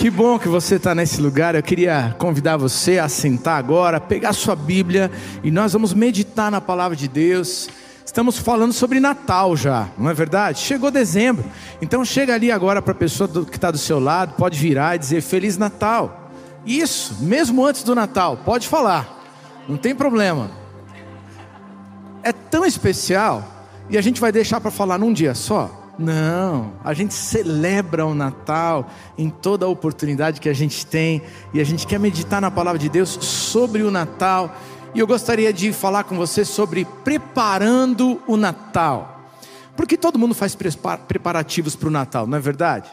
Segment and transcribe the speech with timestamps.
[0.00, 1.54] Que bom que você está nesse lugar.
[1.54, 5.10] Eu queria convidar você a sentar agora, pegar sua Bíblia
[5.44, 7.68] e nós vamos meditar na palavra de Deus.
[8.02, 10.60] Estamos falando sobre Natal já, não é verdade?
[10.60, 11.44] Chegou dezembro,
[11.82, 14.98] então chega ali agora para a pessoa que está do seu lado, pode virar e
[14.98, 16.30] dizer Feliz Natal.
[16.64, 19.22] Isso, mesmo antes do Natal, pode falar,
[19.68, 20.50] não tem problema.
[22.22, 23.46] É tão especial
[23.90, 25.79] e a gente vai deixar para falar num dia só.
[26.00, 31.20] Não, a gente celebra o Natal em toda a oportunidade que a gente tem
[31.52, 34.56] e a gente quer meditar na palavra de Deus sobre o Natal.
[34.94, 39.30] E eu gostaria de falar com você sobre preparando o Natal.
[39.76, 40.56] Porque todo mundo faz
[41.06, 42.90] preparativos para o Natal, não é verdade?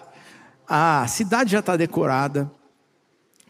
[0.68, 2.52] A cidade já está decorada,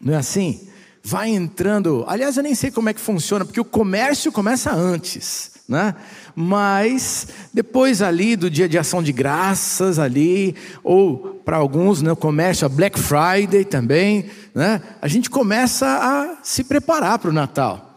[0.00, 0.68] não é assim?
[1.02, 2.04] Vai entrando.
[2.06, 5.94] Aliás, eu nem sei como é que funciona, porque o comércio começa antes né?
[6.34, 12.64] Mas depois ali do dia de ação de graças ali, ou para alguns, né, comércio,
[12.64, 14.80] a Black Friday também, né?
[15.02, 17.87] A gente começa a se preparar para o Natal.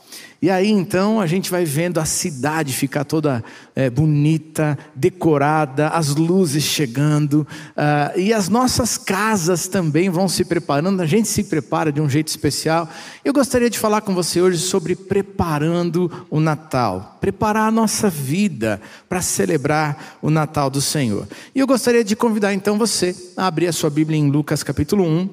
[0.42, 3.44] E aí então a gente vai vendo a cidade ficar toda
[3.76, 7.48] é, bonita, decorada, as luzes chegando,
[7.78, 12.10] uh, e as nossas casas também vão se preparando, a gente se prepara de um
[12.10, 12.90] jeito especial.
[13.24, 18.82] Eu gostaria de falar com você hoje sobre preparando o Natal, preparar a nossa vida
[19.08, 21.28] para celebrar o Natal do Senhor.
[21.54, 25.04] E eu gostaria de convidar então você a abrir a sua Bíblia em Lucas capítulo
[25.04, 25.30] 1.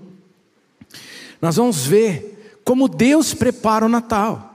[1.41, 4.48] Nós vamos ver como Deus prepara o Natal.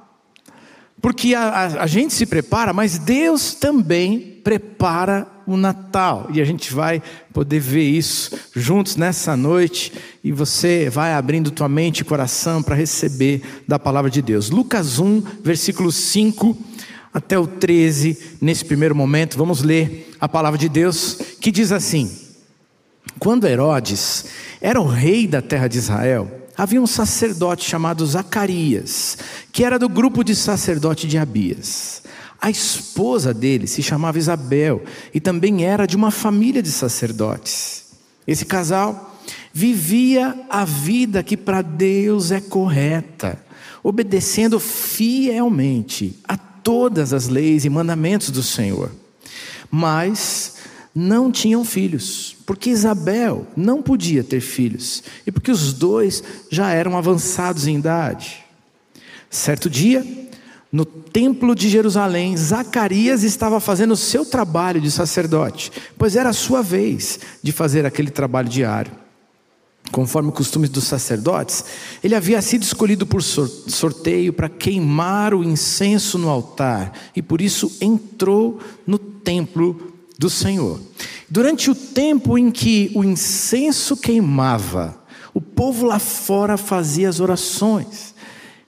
[1.04, 6.30] Porque a, a, a, gente se prepara, mas Deus também prepara o Natal.
[6.34, 9.92] E a gente vai poder ver isso juntos nessa noite.
[10.24, 14.50] E você vai abrindo tua mente e coração para receber da palavra de Deus.
[14.50, 16.58] Lucas 1, versículo 5
[17.14, 22.09] até o 13, nesse primeiro momento, vamos ler a palavra de Deus, que diz assim:
[23.20, 24.28] Quando Herodes
[24.62, 29.18] era o rei da terra de Israel, havia um sacerdote chamado Zacarias,
[29.52, 32.04] que era do grupo de sacerdote de Abias.
[32.40, 34.84] A esposa dele se chamava Isabel
[35.14, 37.86] e também era de uma família de sacerdotes.
[38.28, 39.18] Esse casal
[39.53, 43.40] vivia a vida que para Deus é correta,
[43.81, 48.91] obedecendo fielmente a todas as leis e mandamentos do Senhor.
[49.70, 50.56] Mas
[50.96, 56.98] não tinham filhos, porque Isabel não podia ter filhos e porque os dois já eram
[56.98, 58.44] avançados em idade.
[59.30, 60.06] Certo dia,
[60.72, 66.34] no templo de Jerusalém, Zacarias estava fazendo o seu trabalho de sacerdote, pois era a
[66.34, 68.92] sua vez de fazer aquele trabalho diário.
[69.92, 71.66] Conforme o costume dos sacerdotes,
[72.03, 77.72] ele havia sido escolhido por sorteio para queimar o incenso no altar e por isso
[77.82, 79.93] entrou no templo
[80.23, 80.79] do Senhor.
[81.29, 84.97] Durante o tempo em que o incenso queimava,
[85.34, 88.16] o povo lá fora fazia as orações.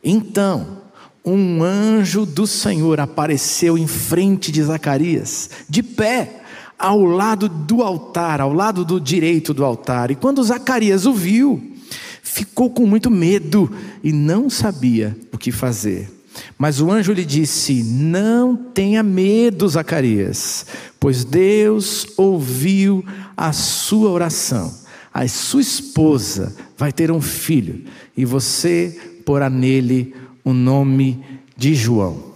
[0.03, 0.81] Então,
[1.23, 6.41] um anjo do Senhor apareceu em frente de Zacarias, de pé,
[6.77, 10.11] ao lado do altar, ao lado do direito do altar.
[10.11, 11.73] E quando Zacarias o viu,
[12.21, 13.71] ficou com muito medo
[14.03, 16.14] e não sabia o que fazer.
[16.57, 20.65] Mas o anjo lhe disse: Não tenha medo, Zacarias,
[20.99, 23.03] pois Deus ouviu
[23.35, 24.73] a sua oração.
[25.13, 27.85] A sua esposa vai ter um filho,
[28.17, 30.13] e você porá nele
[30.43, 31.23] o nome
[31.55, 32.35] de João.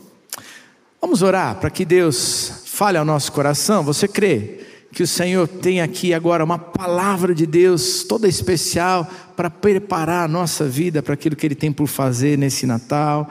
[1.02, 3.84] Vamos orar para que Deus fale ao nosso coração.
[3.84, 4.62] Você crê
[4.92, 10.28] que o Senhor tem aqui agora uma palavra de Deus toda especial para preparar a
[10.28, 13.30] nossa vida para aquilo que Ele tem por fazer nesse Natal?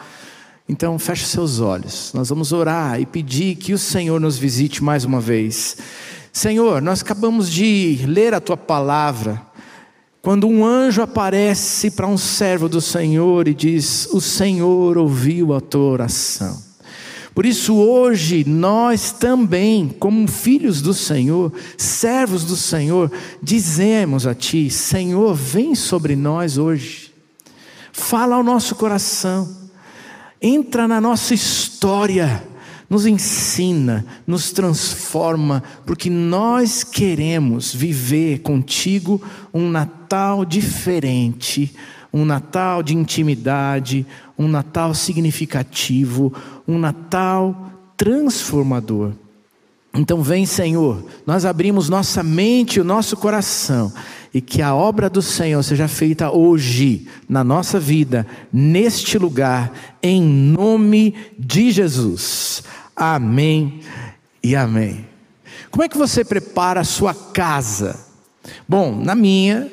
[0.69, 2.12] Então, feche seus olhos.
[2.12, 5.79] Nós vamos orar e pedir que o Senhor nos visite mais uma vez.
[6.31, 9.41] Senhor, nós acabamos de ler a tua palavra.
[10.21, 15.61] Quando um anjo aparece para um servo do Senhor e diz: O Senhor ouviu a
[15.61, 16.62] tua oração.
[17.35, 23.11] Por isso, hoje, nós também, como filhos do Senhor, servos do Senhor,
[23.43, 27.11] dizemos a Ti: Senhor, vem sobre nós hoje,
[27.91, 29.68] fala ao nosso coração
[30.40, 32.43] entra na nossa história,
[32.88, 39.20] nos ensina, nos transforma, porque nós queremos viver contigo
[39.52, 41.75] um Natal diferente,
[42.12, 44.06] um Natal de intimidade,
[44.38, 46.32] um Natal significativo,
[46.67, 49.12] um Natal transformador.
[49.99, 53.93] Então, vem, Senhor, nós abrimos nossa mente e o nosso coração
[54.33, 60.23] e que a obra do Senhor seja feita hoje, na nossa vida, neste lugar, em
[60.23, 62.62] nome de Jesus.
[62.95, 63.81] Amém
[64.41, 65.05] e amém.
[65.69, 67.99] Como é que você prepara a sua casa?
[68.69, 69.69] Bom, na minha,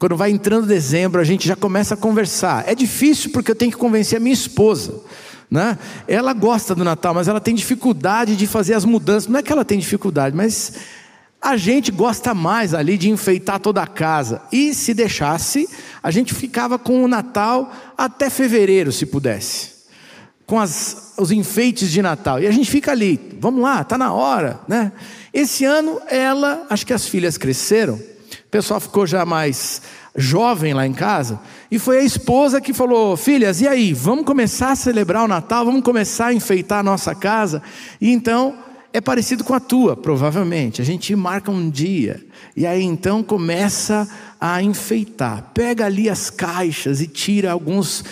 [0.00, 2.66] Quando vai entrando dezembro, a gente já começa a conversar.
[2.66, 4.98] É difícil porque eu tenho que convencer a minha esposa.
[5.50, 5.76] Né?
[6.06, 9.28] Ela gosta do Natal, mas ela tem dificuldade de fazer as mudanças.
[9.28, 10.74] Não é que ela tem dificuldade, mas
[11.40, 14.42] a gente gosta mais ali de enfeitar toda a casa.
[14.52, 15.68] E se deixasse,
[16.02, 19.80] a gente ficava com o Natal até fevereiro, se pudesse.
[20.46, 22.40] Com as, os enfeites de Natal.
[22.40, 24.60] E a gente fica ali, vamos lá, está na hora.
[24.68, 24.92] Né?
[25.32, 27.98] Esse ano, ela, acho que as filhas cresceram,
[28.50, 29.80] o pessoal ficou já mais
[30.16, 31.38] jovem lá em casa,
[31.70, 35.64] e foi a esposa que falou: Filhas, e aí, vamos começar a celebrar o Natal,
[35.64, 37.62] vamos começar a enfeitar a nossa casa?
[38.00, 38.58] E então
[38.92, 40.82] é parecido com a tua, provavelmente.
[40.82, 42.20] A gente marca um dia
[42.56, 44.08] e aí então começa
[44.40, 45.50] a enfeitar.
[45.54, 48.04] Pega ali as caixas e tira alguns, uh,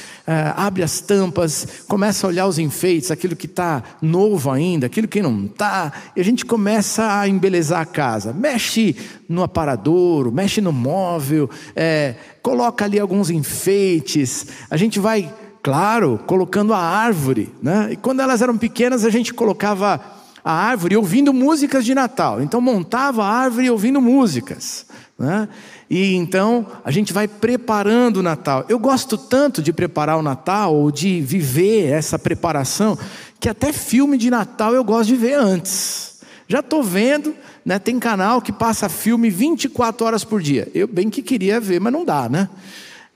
[0.57, 5.23] abre as tampas, começa a olhar os enfeites, aquilo que está novo ainda, aquilo que
[5.23, 8.33] não está, e a gente começa a embelezar a casa.
[8.33, 8.95] Mexe
[9.29, 14.47] no aparadouro, mexe no móvel, é, coloca ali alguns enfeites.
[14.71, 17.53] A gente vai, claro, colocando a árvore.
[17.61, 17.89] Né?
[17.93, 20.18] E quando elas eram pequenas, a gente colocava
[20.49, 22.41] a árvore ouvindo músicas de Natal.
[22.41, 24.87] Então montava a árvore ouvindo músicas.
[25.19, 25.47] Né?
[25.91, 28.65] E então a gente vai preparando o Natal.
[28.67, 32.99] Eu gosto tanto de preparar o Natal, ou de viver essa preparação,
[33.39, 36.17] que até filme de Natal eu gosto de ver antes.
[36.49, 40.67] Já estou vendo, né, tem canal que passa filme 24 horas por dia.
[40.73, 42.49] Eu bem que queria ver, mas não dá, né?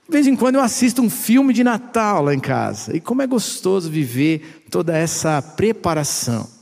[0.05, 2.95] De vez em quando eu assisto um filme de Natal lá em casa.
[2.95, 6.53] E como é gostoso viver toda essa preparação.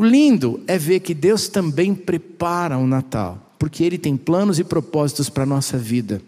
[0.00, 4.64] O lindo é ver que Deus também prepara o Natal, porque Ele tem planos e
[4.64, 6.22] propósitos para a nossa vida.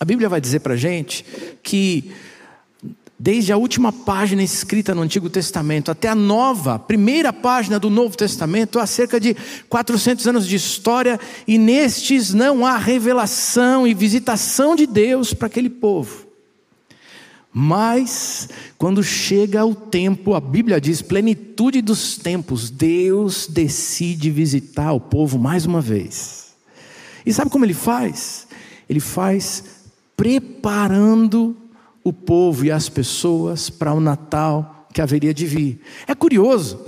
[0.00, 1.24] A Bíblia vai dizer para a gente
[1.62, 2.10] que,
[3.16, 8.16] desde a última página escrita no Antigo Testamento até a nova, primeira página do Novo
[8.16, 9.36] Testamento, há cerca de
[9.68, 15.70] 400 anos de história, e nestes não há revelação e visitação de Deus para aquele
[15.70, 16.31] povo.
[17.52, 25.00] Mas, quando chega o tempo, a Bíblia diz, plenitude dos tempos, Deus decide visitar o
[25.00, 26.54] povo mais uma vez.
[27.26, 28.46] E sabe como ele faz?
[28.88, 29.82] Ele faz
[30.16, 31.54] preparando
[32.02, 35.80] o povo e as pessoas para o Natal que haveria de vir.
[36.06, 36.84] É curioso,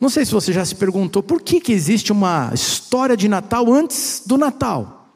[0.00, 3.72] não sei se você já se perguntou, por que, que existe uma história de Natal
[3.72, 5.08] antes do Natal?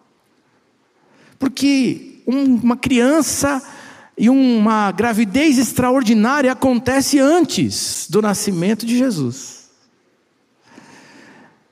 [1.39, 3.63] Porque uma criança
[4.17, 9.63] e uma gravidez extraordinária acontece antes do nascimento de Jesus.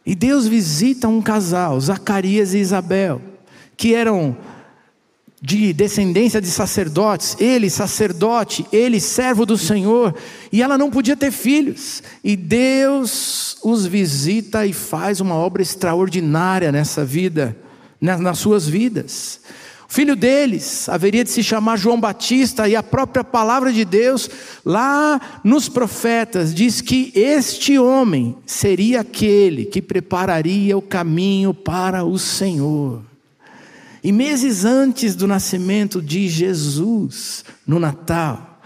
[0.05, 3.21] E Deus visita um casal, Zacarias e Isabel,
[3.77, 4.37] que eram
[5.43, 10.15] de descendência de sacerdotes, ele sacerdote, ele servo do Senhor,
[10.53, 12.03] e ela não podia ter filhos.
[12.25, 17.57] E Deus os visita e faz uma obra extraordinária nessa vida,
[18.01, 19.41] nas suas vidas
[19.91, 24.31] filho deles haveria de se chamar João Batista, e a própria palavra de Deus,
[24.65, 32.17] lá nos profetas, diz que este homem seria aquele que prepararia o caminho para o
[32.21, 33.03] Senhor.
[34.03, 38.61] E meses antes do nascimento de Jesus, no Natal,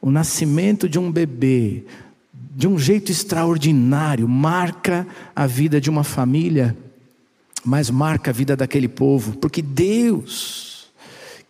[0.00, 1.84] o nascimento de um bebê,
[2.32, 6.74] de um jeito extraordinário, marca a vida de uma família
[7.66, 10.86] mas marca a vida daquele povo, porque Deus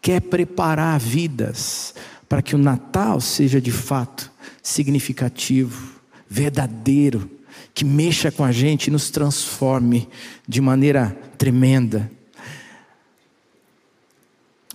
[0.00, 1.94] quer preparar vidas
[2.26, 7.30] para que o Natal seja de fato significativo, verdadeiro,
[7.74, 10.08] que mexa com a gente e nos transforme
[10.48, 12.10] de maneira tremenda.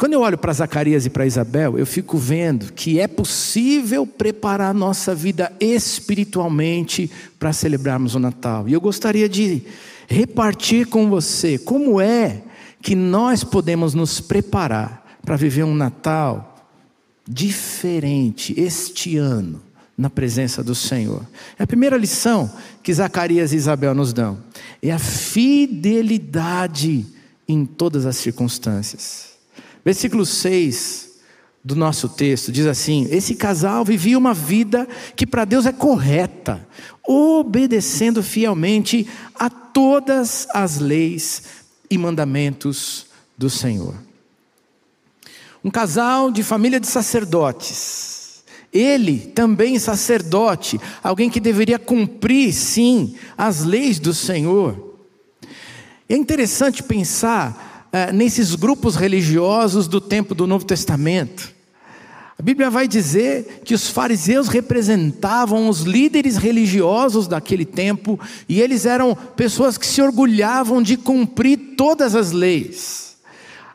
[0.02, 4.74] Quando eu olho para Zacarias e para Isabel, eu fico vendo que é possível preparar
[4.74, 8.68] nossa vida espiritualmente para celebrarmos o Natal.
[8.68, 9.62] E eu gostaria de
[10.08, 12.42] repartir com você como é
[12.82, 16.68] que nós podemos nos preparar para viver um Natal
[17.30, 19.62] diferente este ano
[19.96, 21.22] na presença do Senhor.
[21.60, 24.40] É a primeira lição que Zacarias e Isabel nos dão
[24.82, 25.46] é a fidelidade
[27.48, 29.31] em todas as circunstâncias.
[29.84, 31.12] Versículo 6
[31.64, 36.68] do nosso texto diz assim: Esse casal vivia uma vida que para Deus é correta,
[37.08, 41.44] obedecendo fielmente a todas as leis
[41.90, 43.08] e mandamentos
[43.38, 43.96] do Senhor.
[45.64, 53.64] Um casal de família de sacerdotes, ele também sacerdote, alguém que deveria cumprir, sim, as
[53.64, 54.98] leis do Senhor.
[56.10, 61.52] É interessante pensar é, nesses grupos religiosos do tempo do Novo Testamento.
[62.38, 68.20] A Bíblia vai dizer que os fariseus representavam os líderes religiosos daquele tempo
[68.50, 73.12] e eles eram pessoas que se orgulhavam de cumprir todas as leis.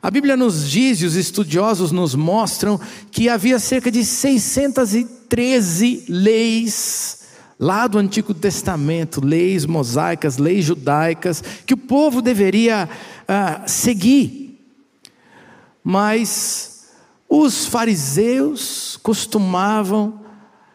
[0.03, 2.81] A Bíblia nos diz, e os estudiosos nos mostram,
[3.11, 7.26] que havia cerca de 613 leis
[7.59, 12.89] lá do Antigo Testamento, leis mosaicas, leis judaicas, que o povo deveria
[13.27, 14.61] ah, seguir.
[15.83, 16.89] Mas
[17.29, 20.21] os fariseus costumavam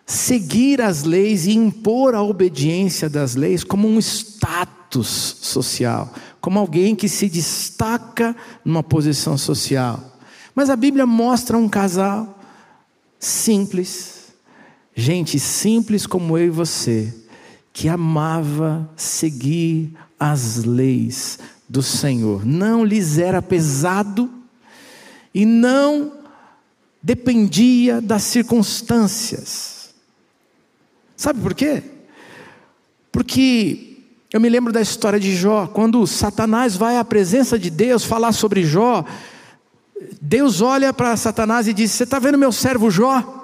[0.06, 6.96] seguir as leis e impor a obediência das leis como um status social, como alguém
[6.96, 8.36] que se destaca
[8.66, 10.04] numa posição social.
[10.54, 12.40] Mas a Bíblia mostra um casal
[13.18, 14.21] simples,
[14.96, 17.14] gente simples como eu e você,
[17.74, 22.46] que amava seguir as leis do Senhor.
[22.46, 24.30] Não lhes era pesado
[25.34, 26.12] e não
[27.02, 29.94] dependia das circunstâncias.
[31.16, 31.82] Sabe por quê?
[33.12, 33.98] Porque
[34.32, 38.32] eu me lembro da história de Jó, quando Satanás vai à presença de Deus falar
[38.32, 39.04] sobre Jó,
[40.22, 43.41] Deus olha para Satanás e diz: Você está vendo meu servo Jó?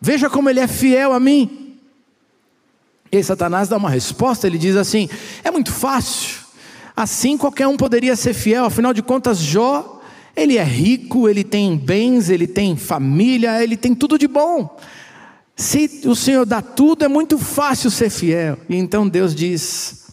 [0.00, 1.76] Veja como ele é fiel a mim.
[3.10, 5.08] E aí Satanás dá uma resposta, ele diz assim:
[5.42, 6.42] É muito fácil.
[6.96, 10.00] Assim qualquer um poderia ser fiel, afinal de contas, Jó,
[10.36, 14.76] ele é rico, ele tem bens, ele tem família, ele tem tudo de bom.
[15.56, 18.58] Se o Senhor dá tudo, é muito fácil ser fiel.
[18.68, 20.06] E então Deus diz: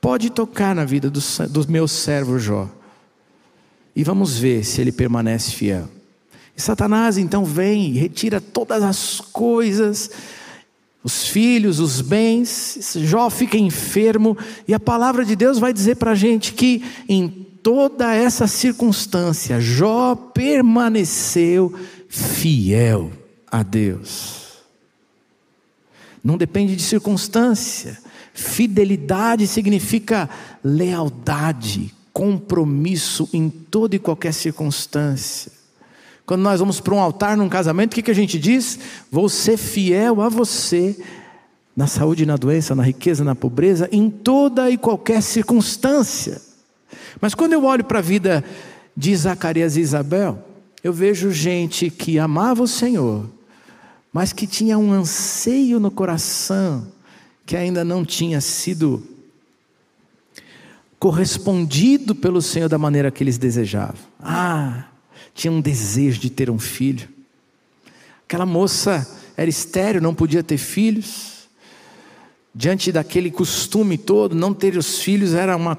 [0.00, 1.20] Pode tocar na vida do,
[1.50, 2.68] do meu servo Jó,
[3.94, 5.88] e vamos ver se ele permanece fiel.
[6.56, 10.10] E Satanás então vem e retira todas as coisas,
[11.02, 12.96] os filhos, os bens.
[13.00, 17.28] Jó fica enfermo, e a palavra de Deus vai dizer para a gente que em
[17.62, 21.74] toda essa circunstância, Jó permaneceu
[22.08, 23.10] fiel
[23.50, 24.44] a Deus.
[26.22, 27.98] Não depende de circunstância.
[28.32, 30.28] Fidelidade significa
[30.62, 35.63] lealdade, compromisso em toda e qualquer circunstância.
[36.26, 38.78] Quando nós vamos para um altar num casamento, o que, que a gente diz?
[39.10, 40.96] Vou ser fiel a você
[41.76, 46.40] na saúde na doença, na riqueza, na pobreza, em toda e qualquer circunstância.
[47.20, 48.44] Mas quando eu olho para a vida
[48.96, 50.38] de Zacarias e Isabel,
[50.82, 53.28] eu vejo gente que amava o Senhor,
[54.12, 56.86] mas que tinha um anseio no coração
[57.44, 59.02] que ainda não tinha sido
[60.98, 64.00] correspondido pelo Senhor da maneira que eles desejavam.
[64.20, 64.84] Ah,
[65.34, 67.08] tinha um desejo de ter um filho.
[68.26, 71.48] Aquela moça era estéreo, não podia ter filhos.
[72.54, 75.76] Diante daquele costume todo, não ter os filhos era uma,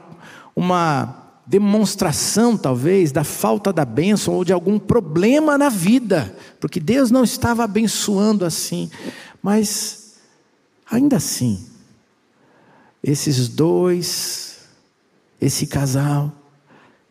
[0.54, 7.10] uma demonstração, talvez, da falta da bênção ou de algum problema na vida, porque Deus
[7.10, 8.92] não estava abençoando assim.
[9.42, 10.16] Mas,
[10.90, 11.66] ainda assim,
[13.02, 14.58] esses dois,
[15.40, 16.32] esse casal,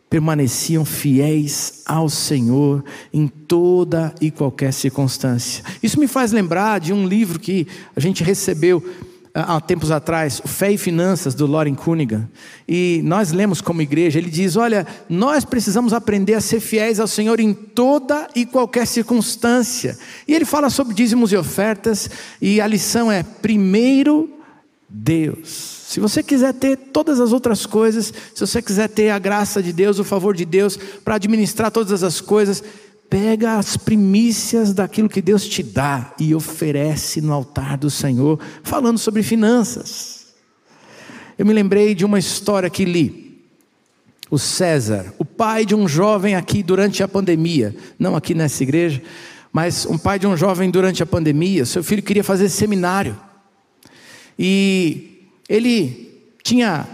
[0.09, 2.83] permaneciam fiéis ao Senhor
[3.13, 5.63] em toda e qualquer circunstância.
[5.81, 8.83] Isso me faz lembrar de um livro que a gente recebeu
[9.37, 12.29] ah, há tempos atrás, Fé e Finanças, do Loren Cunningham.
[12.65, 17.07] E nós lemos como igreja, ele diz: Olha, nós precisamos aprender a ser fiéis ao
[17.07, 19.97] Senhor em toda e qualquer circunstância.
[20.25, 22.09] E ele fala sobre dízimos e ofertas,
[22.41, 24.29] e a lição é: primeiro,
[24.87, 25.74] Deus.
[25.95, 29.71] Se você quiser ter todas as outras coisas, se você quiser ter a graça de
[29.71, 32.61] Deus, o favor de Deus para administrar todas as coisas,
[33.09, 38.97] pega as primícias daquilo que Deus te dá e oferece no altar do Senhor, falando
[38.97, 40.33] sobre finanças.
[41.39, 43.41] Eu me lembrei de uma história que li.
[44.29, 49.01] O César, o pai de um jovem aqui durante a pandemia, não aqui nessa igreja,
[49.49, 53.15] mas um pai de um jovem durante a pandemia, seu filho queria fazer seminário.
[54.37, 55.14] E
[55.47, 56.87] ele tinha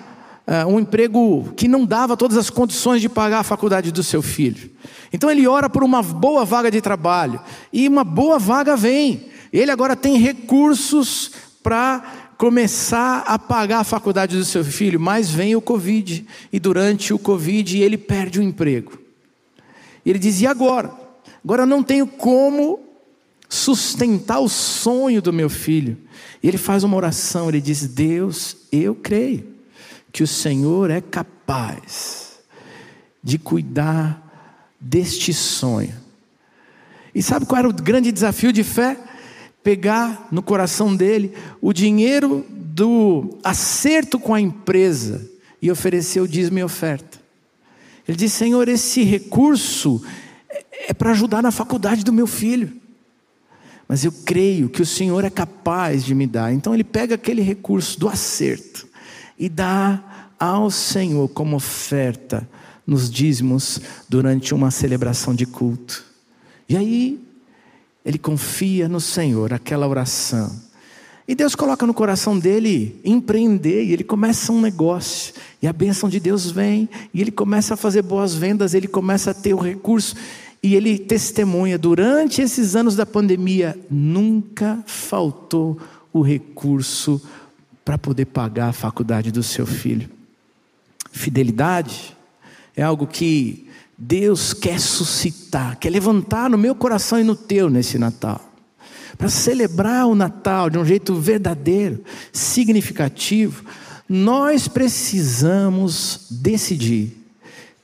[0.48, 4.22] uh, um emprego que não dava todas as condições de pagar a faculdade do seu
[4.22, 4.70] filho.
[5.12, 7.40] Então ele ora por uma boa vaga de trabalho,
[7.72, 9.26] e uma boa vaga vem.
[9.52, 11.32] Ele agora tem recursos
[11.62, 17.14] para começar a pagar a faculdade do seu filho, mas vem o Covid, e durante
[17.14, 19.00] o Covid ele perde o emprego.
[20.06, 20.92] Ele diz: e agora?
[21.44, 22.80] Agora eu não tenho como
[23.52, 25.98] sustentar o sonho do meu filho.
[26.42, 29.46] E ele faz uma oração, ele diz: Deus, eu creio
[30.10, 32.40] que o Senhor é capaz
[33.22, 34.26] de cuidar
[34.80, 35.94] deste sonho.
[37.14, 38.98] E sabe qual era o grande desafio de fé?
[39.62, 45.30] Pegar no coração dele o dinheiro do acerto com a empresa
[45.62, 47.20] e oferecer o dízimo e oferta.
[48.08, 50.02] Ele diz: Senhor, esse recurso
[50.88, 52.81] é para ajudar na faculdade do meu filho
[53.92, 56.54] mas eu creio que o Senhor é capaz de me dar.
[56.54, 58.88] Então ele pega aquele recurso do acerto
[59.38, 62.48] e dá ao Senhor como oferta
[62.88, 66.06] nos dízimos durante uma celebração de culto.
[66.70, 67.20] E aí,
[68.06, 70.58] ele confia no Senhor, aquela oração.
[71.28, 76.08] E Deus coloca no coração dele empreender, e ele começa um negócio, e a bênção
[76.08, 79.60] de Deus vem, e ele começa a fazer boas vendas, ele começa a ter o
[79.60, 80.16] recurso,
[80.64, 85.80] e ele testemunha: durante esses anos da pandemia, nunca faltou
[86.14, 87.22] o recurso
[87.84, 90.10] para poder pagar a faculdade do seu filho.
[91.12, 92.16] Fidelidade
[92.76, 97.98] é algo que Deus quer suscitar, quer levantar no meu coração e no teu nesse
[97.98, 98.42] Natal.
[99.18, 103.64] Para celebrar o Natal de um jeito verdadeiro, significativo,
[104.08, 107.18] nós precisamos decidir: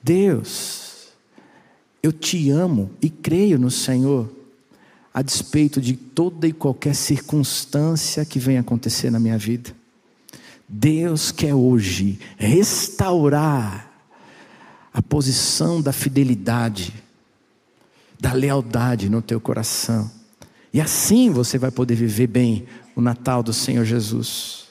[0.01, 0.87] Deus,
[2.07, 4.31] eu te amo e creio no Senhor,
[5.13, 9.75] a despeito de toda e qualquer circunstância que venha acontecer na minha vida.
[10.69, 13.91] Deus quer hoje restaurar
[14.93, 16.93] a posição da fidelidade,
[18.19, 20.09] da lealdade no teu coração.
[20.73, 24.66] E assim você vai poder viver bem o Natal do Senhor Jesus.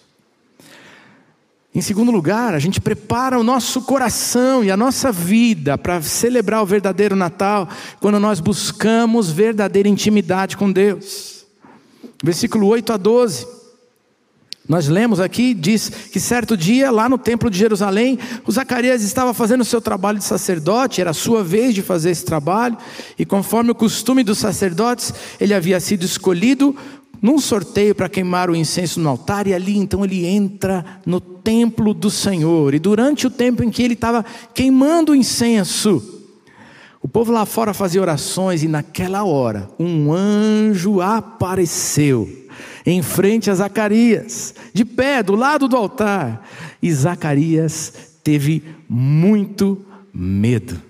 [1.76, 6.62] Em segundo lugar, a gente prepara o nosso coração e a nossa vida para celebrar
[6.62, 7.68] o verdadeiro Natal,
[8.00, 11.44] quando nós buscamos verdadeira intimidade com Deus.
[12.24, 13.46] Versículo 8 a 12.
[14.66, 19.34] Nós lemos aqui, diz que certo dia, lá no templo de Jerusalém, o Zacarias estava
[19.34, 22.76] fazendo o seu trabalho de sacerdote, era a sua vez de fazer esse trabalho,
[23.18, 26.74] e conforme o costume dos sacerdotes, ele havia sido escolhido
[27.20, 31.94] num sorteio para queimar o incenso no altar, e ali então ele entra no templo
[31.94, 36.02] do Senhor, e durante o tempo em que ele estava queimando o incenso,
[37.00, 42.28] o povo lá fora fazia orações, e naquela hora, um anjo apareceu
[42.84, 46.48] em frente a Zacarias, de pé, do lado do altar.
[46.80, 47.92] E Zacarias
[48.22, 50.80] teve muito medo.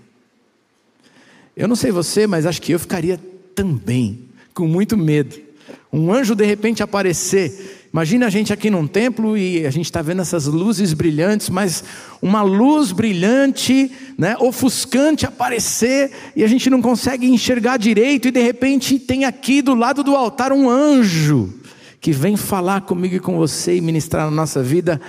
[1.56, 3.18] Eu não sei você, mas acho que eu ficaria
[3.54, 5.45] também com muito medo.
[5.92, 7.88] Um anjo de repente aparecer.
[7.92, 11.82] Imagina a gente aqui num templo e a gente está vendo essas luzes brilhantes, mas
[12.20, 18.42] uma luz brilhante, né, ofuscante aparecer e a gente não consegue enxergar direito e de
[18.42, 21.54] repente tem aqui do lado do altar um anjo
[22.00, 25.00] que vem falar comigo e com você e ministrar na nossa vida,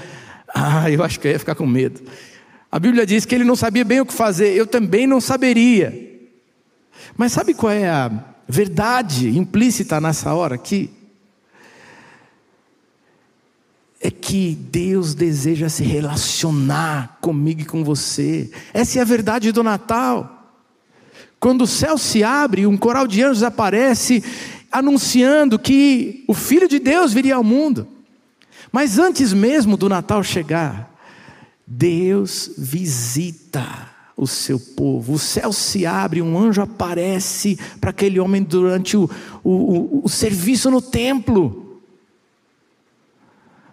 [0.56, 2.02] ah, eu acho que eu ia ficar com medo.
[2.72, 5.94] A Bíblia diz que ele não sabia bem o que fazer, eu também não saberia.
[7.16, 8.12] Mas sabe qual é a
[8.48, 10.90] verdade implícita nessa hora aqui?
[14.00, 18.50] É que Deus deseja se relacionar comigo e com você.
[18.74, 20.56] Essa é a verdade do Natal.
[21.40, 24.24] Quando o céu se abre, um coral de anjos aparece
[24.72, 27.88] anunciando que o Filho de Deus viria ao mundo.
[28.72, 30.94] Mas antes mesmo do Natal chegar,
[31.66, 38.42] Deus visita o seu povo, o céu se abre, um anjo aparece para aquele homem
[38.42, 39.08] durante o,
[39.44, 41.68] o, o, o serviço no templo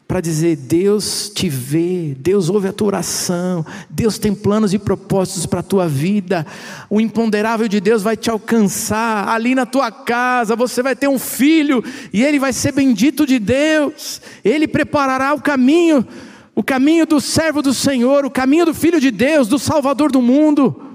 [0.07, 5.47] para dizer: Deus te vê, Deus ouve a tua oração, Deus tem planos e propósitos
[5.47, 6.47] para a tua vida,
[6.91, 9.29] o imponderável de Deus vai te alcançar.
[9.29, 13.39] Ali na tua casa, você vai ter um filho e ele vai ser bendito de
[13.39, 16.07] Deus, ele preparará o caminho,
[16.55, 20.23] o caminho do servo do Senhor, o caminho do filho de Deus, do Salvador do
[20.23, 20.93] mundo.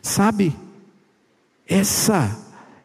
[0.00, 0.54] Sabe,
[1.66, 2.38] essa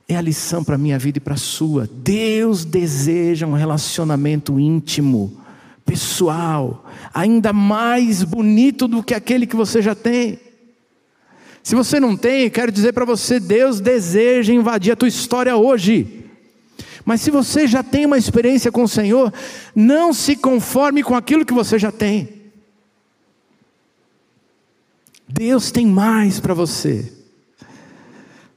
[0.07, 1.87] é a lição para a minha vida e para a sua.
[1.91, 5.37] Deus deseja um relacionamento íntimo,
[5.85, 10.39] pessoal, ainda mais bonito do que aquele que você já tem.
[11.61, 16.16] Se você não tem, quero dizer para você: Deus deseja invadir a tua história hoje.
[17.07, 19.33] Mas se você já tem uma experiência com o Senhor,
[19.73, 22.27] não se conforme com aquilo que você já tem.
[25.25, 27.09] Deus tem mais para você.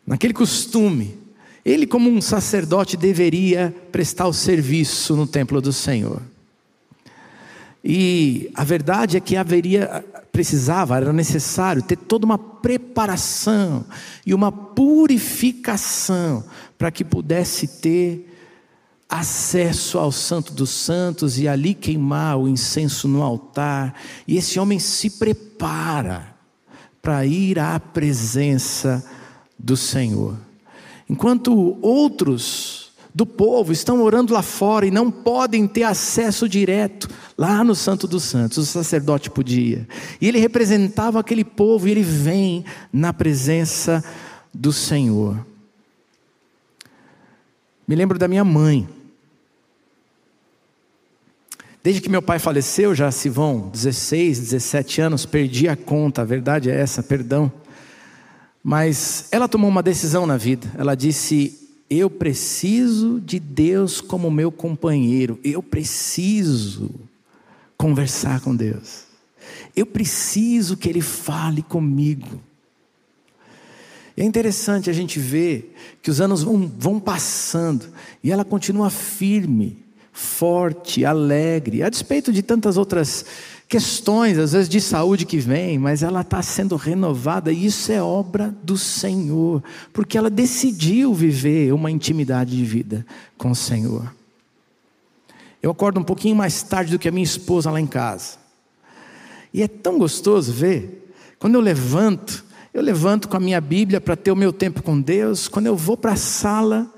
[0.05, 1.17] Naquele costume
[1.65, 6.21] ele, como um sacerdote, deveria prestar o serviço no templo do Senhor.
[7.85, 13.87] E a verdade é que haveria, precisava, era necessário ter toda uma preparação
[14.27, 16.43] e uma purificação
[16.77, 18.27] para que pudesse ter
[19.11, 23.95] acesso ao Santo dos Santos e ali queimar o incenso no altar.
[24.27, 26.35] E esse homem se prepara
[27.03, 29.05] para ir à presença
[29.59, 30.37] do Senhor.
[31.09, 37.65] Enquanto outros do povo estão orando lá fora e não podem ter acesso direto lá
[37.65, 39.89] no Santo dos Santos, o sacerdote podia.
[40.21, 44.05] E ele representava aquele povo e ele vem na presença
[44.55, 45.45] do Senhor.
[47.89, 48.89] Me lembro da minha mãe.
[51.83, 56.25] Desde que meu pai faleceu, já se vão 16, 17 anos, perdi a conta, a
[56.25, 57.51] verdade é essa, perdão.
[58.63, 60.71] Mas ela tomou uma decisão na vida.
[60.77, 66.91] Ela disse: Eu preciso de Deus como meu companheiro, eu preciso
[67.79, 69.05] conversar com Deus,
[69.75, 72.41] eu preciso que Ele fale comigo.
[74.15, 77.87] É interessante a gente ver que os anos vão, vão passando
[78.23, 79.79] e ela continua firme,
[80.21, 83.25] forte, alegre, a despeito de tantas outras
[83.67, 88.03] questões, às vezes de saúde que vem, mas ela está sendo renovada e isso é
[88.03, 93.07] obra do Senhor, porque ela decidiu viver uma intimidade de vida
[93.39, 94.15] com o Senhor.
[95.63, 98.37] Eu acordo um pouquinho mais tarde do que a minha esposa lá em casa,
[99.55, 104.17] e é tão gostoso ver, quando eu levanto, eu levanto com a minha Bíblia para
[104.17, 105.49] ter o meu tempo com Deus.
[105.49, 106.93] Quando eu vou para a sala,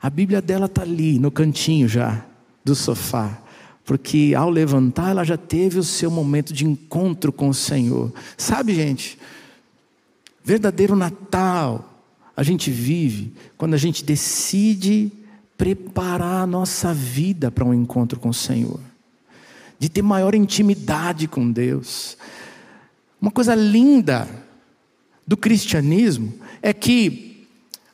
[0.00, 2.24] a Bíblia dela está ali, no cantinho já
[2.68, 3.38] do sofá.
[3.84, 8.12] Porque ao levantar, ela já teve o seu momento de encontro com o Senhor.
[8.36, 9.18] Sabe, gente,
[10.44, 11.88] verdadeiro Natal
[12.36, 15.10] a gente vive quando a gente decide
[15.56, 18.78] preparar a nossa vida para um encontro com o Senhor,
[19.76, 22.16] de ter maior intimidade com Deus.
[23.20, 24.28] Uma coisa linda
[25.26, 27.44] do cristianismo é que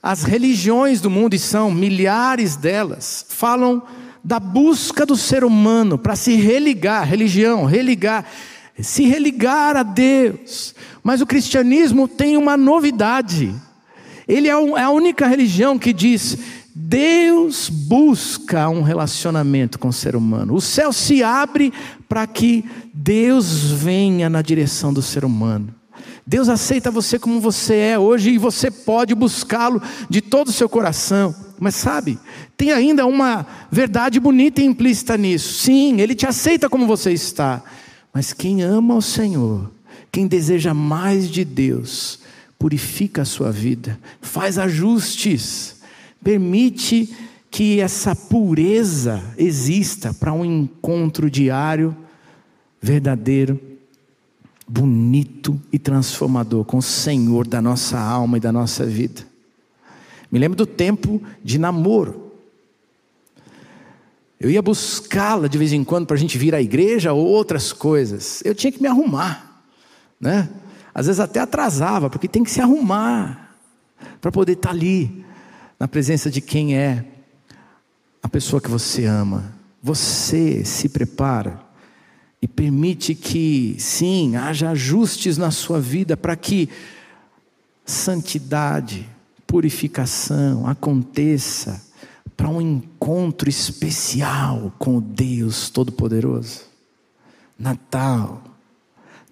[0.02, 3.82] as religiões do mundo, e são milhares delas, falam
[4.24, 8.24] da busca do ser humano para se religar, religião, religar,
[8.80, 10.74] se religar a Deus.
[11.02, 13.54] Mas o cristianismo tem uma novidade.
[14.26, 16.38] Ele é, é a única religião que diz:
[16.74, 20.54] Deus busca um relacionamento com o ser humano.
[20.54, 21.72] O céu se abre
[22.08, 25.74] para que Deus venha na direção do ser humano.
[26.26, 30.68] Deus aceita você como você é hoje e você pode buscá-lo de todo o seu
[30.68, 31.34] coração.
[31.60, 32.18] Mas sabe,
[32.56, 35.62] tem ainda uma verdade bonita e implícita nisso.
[35.62, 37.62] Sim, Ele te aceita como você está.
[38.12, 39.70] Mas quem ama o Senhor,
[40.10, 42.20] quem deseja mais de Deus,
[42.58, 45.76] purifica a sua vida, faz ajustes,
[46.22, 47.14] permite
[47.50, 51.94] que essa pureza exista para um encontro diário,
[52.80, 53.73] verdadeiro
[54.66, 59.22] bonito e transformador com o Senhor da nossa alma e da nossa vida.
[60.30, 62.32] Me lembro do tempo de namoro.
[64.40, 67.72] Eu ia buscá-la de vez em quando para a gente vir à igreja ou outras
[67.72, 68.42] coisas.
[68.44, 69.62] Eu tinha que me arrumar,
[70.20, 70.50] né?
[70.94, 73.56] Às vezes até atrasava, porque tem que se arrumar
[74.20, 75.24] para poder estar tá ali,
[75.78, 77.04] na presença de quem é
[78.22, 79.52] a pessoa que você ama.
[79.82, 81.63] Você se prepara
[82.44, 86.68] e permite que, sim, haja ajustes na sua vida para que
[87.86, 89.08] santidade,
[89.46, 91.82] purificação aconteça
[92.36, 96.64] para um encontro especial com o Deus Todo-Poderoso.
[97.58, 98.42] Natal.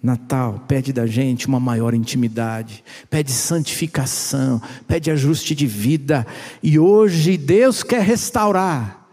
[0.01, 6.25] Natal pede da gente uma maior intimidade, pede santificação, pede ajuste de vida,
[6.63, 9.07] e hoje Deus quer restaurar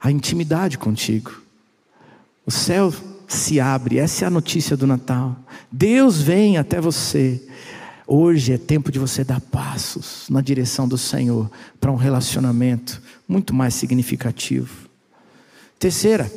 [0.00, 1.42] a intimidade contigo.
[2.46, 2.90] O céu
[3.28, 3.98] se abre.
[3.98, 5.36] Essa é a notícia do Natal.
[5.70, 7.42] Deus vem até você.
[8.06, 13.54] Hoje é tempo de você dar passos na direção do Senhor para um relacionamento muito
[13.54, 14.88] mais significativo.
[15.78, 16.30] Terceira,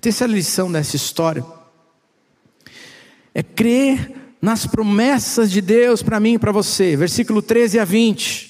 [0.00, 1.44] terceira lição dessa história
[3.34, 6.96] é crer nas promessas de Deus para mim e para você.
[6.96, 8.46] Versículo 13 a 20.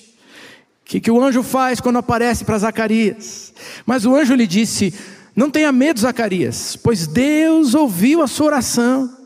[0.82, 3.54] O que, que o anjo faz quando aparece para Zacarias?
[3.86, 4.92] Mas o anjo lhe disse:
[5.34, 9.24] não tenha medo, Zacarias, pois Deus ouviu a sua oração.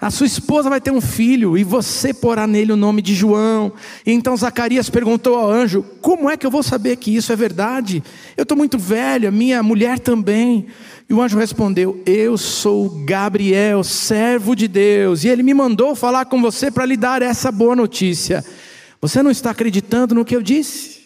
[0.00, 3.70] A sua esposa vai ter um filho e você porá nele o nome de João.
[4.06, 7.36] E então Zacarias perguntou ao anjo: Como é que eu vou saber que isso é
[7.36, 8.02] verdade?
[8.34, 10.68] Eu estou muito velha, minha mulher também.
[11.06, 16.24] E o anjo respondeu: Eu sou Gabriel, servo de Deus, e ele me mandou falar
[16.24, 18.42] com você para lhe dar essa boa notícia.
[19.02, 21.00] Você não está acreditando no que eu disse?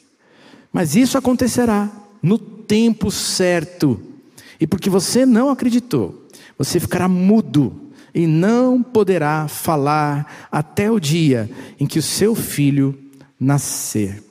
[0.73, 1.91] Mas isso acontecerá
[2.23, 4.14] no tempo certo.
[4.61, 11.51] E porque você não acreditou, você ficará mudo e não poderá falar até o dia
[11.81, 12.97] em que o seu filho
[13.39, 14.23] nascer.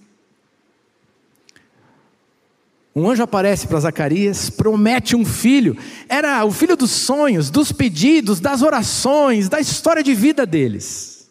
[2.96, 5.76] Um anjo aparece para Zacarias, promete um filho.
[6.08, 11.28] Era o filho dos sonhos, dos pedidos, das orações, da história de vida deles.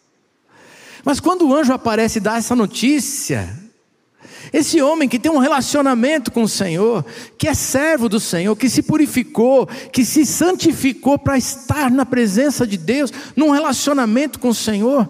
[1.04, 3.61] Mas quando o anjo aparece e dá essa notícia,
[4.52, 7.04] esse homem que tem um relacionamento com o Senhor,
[7.38, 12.66] que é servo do Senhor, que se purificou, que se santificou para estar na presença
[12.66, 15.08] de Deus, num relacionamento com o Senhor,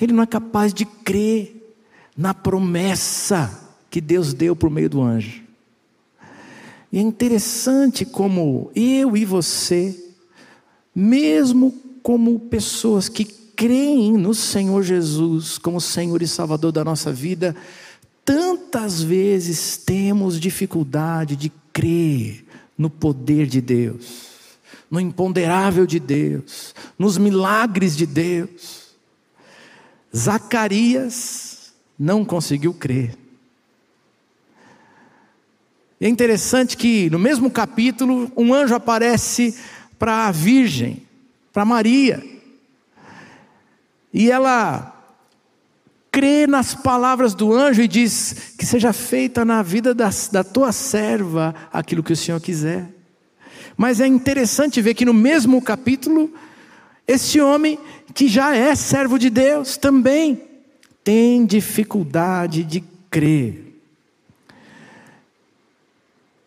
[0.00, 1.74] ele não é capaz de crer
[2.16, 5.42] na promessa que Deus deu por meio do anjo.
[6.92, 9.96] E é interessante como eu e você,
[10.94, 13.24] mesmo como pessoas que
[13.60, 17.54] creem no Senhor Jesus como Senhor e Salvador da nossa vida,
[18.24, 22.44] tantas vezes temos dificuldade de crer
[22.76, 24.58] no poder de Deus,
[24.90, 28.96] no imponderável de Deus, nos milagres de Deus.
[30.14, 33.16] Zacarias não conseguiu crer.
[36.00, 39.54] É interessante que no mesmo capítulo, um anjo aparece
[39.98, 41.06] para a Virgem,
[41.52, 42.24] para Maria.
[44.12, 44.99] E ela
[46.10, 50.72] crê nas palavras do anjo e diz: Que seja feita na vida da, da tua
[50.72, 52.88] serva aquilo que o Senhor quiser.
[53.76, 56.32] Mas é interessante ver que no mesmo capítulo,
[57.06, 57.78] esse homem
[58.12, 60.42] que já é servo de Deus também
[61.02, 63.66] tem dificuldade de crer.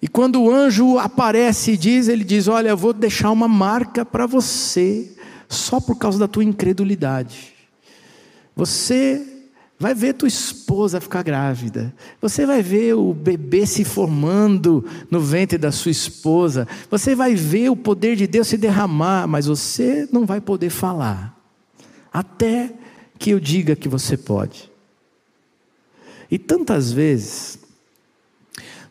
[0.01, 4.05] E quando o anjo aparece e diz, ele diz: Olha, eu vou deixar uma marca
[4.05, 5.11] para você,
[5.47, 7.53] só por causa da tua incredulidade.
[8.55, 9.32] Você
[9.83, 15.57] vai ver tua esposa ficar grávida, você vai ver o bebê se formando no ventre
[15.57, 20.25] da sua esposa, você vai ver o poder de Deus se derramar, mas você não
[20.25, 21.37] vai poder falar,
[22.13, 22.71] até
[23.19, 24.71] que eu diga que você pode.
[26.31, 27.59] E tantas vezes,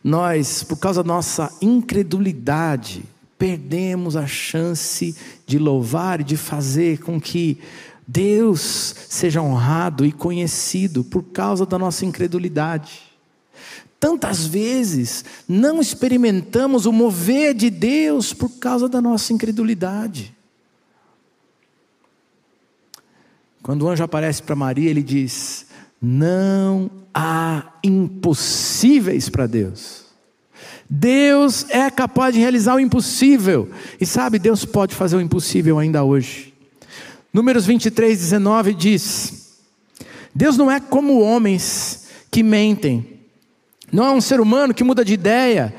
[0.05, 3.03] nós, por causa da nossa incredulidade,
[3.39, 7.59] perdemos a chance de louvar e de fazer com que
[8.13, 13.01] Deus seja honrado e conhecido por causa da nossa incredulidade.
[13.99, 20.37] Tantas vezes não experimentamos o mover de Deus por causa da nossa incredulidade.
[23.63, 25.67] Quando o anjo aparece para Maria, ele diz:
[26.01, 30.03] Não há impossíveis para Deus.
[30.91, 33.71] Deus é capaz de realizar o impossível.
[33.99, 36.52] E sabe, Deus pode fazer o impossível ainda hoje.
[37.33, 39.59] Números 23, 19 diz:
[40.35, 43.21] Deus não é como homens que mentem,
[43.91, 45.75] não é um ser humano que muda de ideia.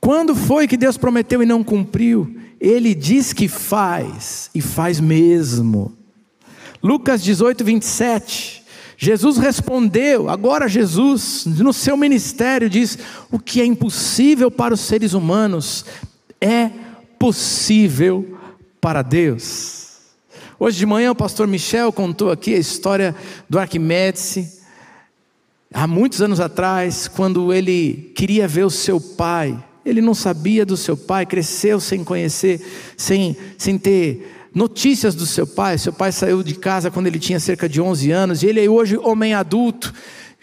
[0.00, 2.36] Quando foi que Deus prometeu e não cumpriu?
[2.58, 5.96] Ele diz que faz, e faz mesmo.
[6.82, 8.60] Lucas 18, 27.
[8.96, 12.98] Jesus respondeu, agora Jesus, no seu ministério, diz:
[13.30, 15.84] o que é impossível para os seres humanos
[16.40, 16.70] é
[17.18, 18.38] possível
[18.80, 19.79] para Deus.
[20.62, 23.16] Hoje de manhã o pastor Michel contou aqui a história
[23.48, 24.60] do Arquimedes,
[25.72, 30.76] há muitos anos atrás, quando ele queria ver o seu pai, ele não sabia do
[30.76, 32.60] seu pai, cresceu sem conhecer,
[32.94, 35.78] sem, sem ter notícias do seu pai.
[35.78, 38.68] Seu pai saiu de casa quando ele tinha cerca de 11 anos, e ele é
[38.68, 39.94] hoje homem adulto,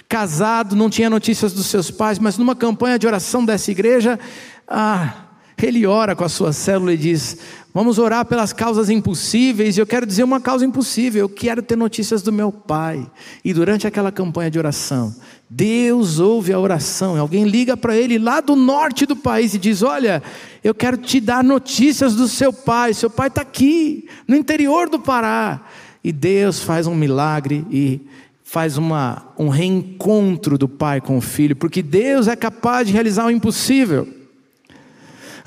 [0.09, 4.19] casado, não tinha notícias dos seus pais, mas numa campanha de oração dessa igreja,
[4.67, 5.26] ah,
[5.65, 7.37] ele ora com a sua célula e diz:
[7.73, 9.77] Vamos orar pelas causas impossíveis.
[9.77, 11.21] E eu quero dizer uma causa impossível.
[11.21, 13.05] Eu quero ter notícias do meu pai.
[13.45, 15.15] E durante aquela campanha de oração,
[15.49, 17.19] Deus ouve a oração.
[17.19, 20.23] Alguém liga para ele lá do norte do país e diz: Olha,
[20.63, 22.93] eu quero te dar notícias do seu pai.
[22.93, 25.61] Seu pai está aqui, no interior do Pará.
[26.03, 28.01] E Deus faz um milagre e
[28.43, 33.25] faz uma, um reencontro do pai com o filho, porque Deus é capaz de realizar
[33.25, 34.16] o impossível.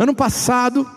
[0.01, 0.91] Ano passado,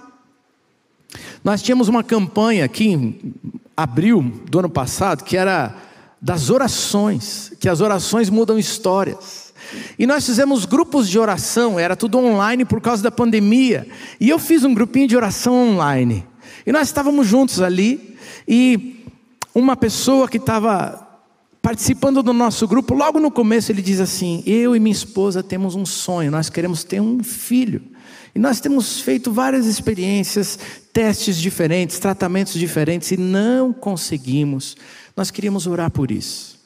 [1.43, 3.33] nós tínhamos uma campanha aqui em
[3.75, 5.75] abril do ano passado que era
[6.21, 9.53] das orações, que as orações mudam histórias.
[9.99, 13.85] E nós fizemos grupos de oração, era tudo online por causa da pandemia.
[14.21, 16.25] E eu fiz um grupinho de oração online.
[16.65, 19.03] E nós estávamos juntos ali, e
[19.53, 21.05] uma pessoa que estava
[21.61, 25.75] participando do nosso grupo, logo no começo ele diz assim: Eu e minha esposa temos
[25.75, 27.91] um sonho, nós queremos ter um filho.
[28.35, 30.57] E nós temos feito várias experiências,
[30.91, 34.75] testes diferentes, tratamentos diferentes e não conseguimos.
[35.15, 36.59] Nós queríamos orar por isso.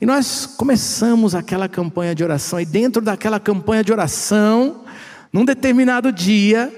[0.00, 4.84] E nós começamos aquela campanha de oração, e dentro daquela campanha de oração,
[5.30, 6.72] num determinado dia,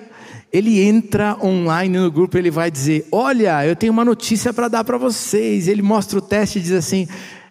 [0.53, 4.83] ele entra online no grupo, ele vai dizer: Olha, eu tenho uma notícia para dar
[4.83, 5.69] para vocês.
[5.69, 7.07] Ele mostra o teste e diz assim: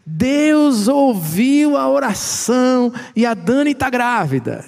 [0.06, 4.66] Deus ouviu a oração e a Dani está grávida.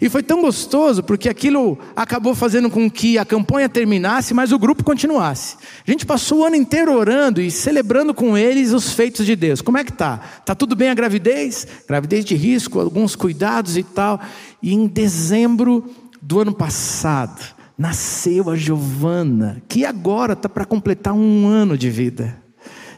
[0.00, 4.58] E foi tão gostoso porque aquilo acabou fazendo com que a campanha terminasse, mas o
[4.58, 5.56] grupo continuasse.
[5.86, 9.60] A gente passou o ano inteiro orando e celebrando com eles os feitos de Deus.
[9.60, 10.18] Como é que tá?
[10.44, 11.66] Tá tudo bem a gravidez?
[11.86, 14.18] Gravidez de risco, alguns cuidados e tal.
[14.62, 15.84] E em dezembro
[16.22, 22.40] do ano passado, nasceu a Giovana, que agora está para completar um ano de vida.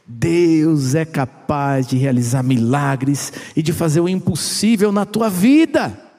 [0.07, 6.12] Deus é capaz de realizar milagres e de fazer o impossível na tua vida.